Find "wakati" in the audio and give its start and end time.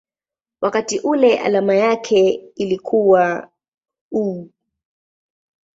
0.61-0.99